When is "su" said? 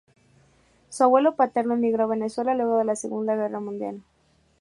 0.89-1.03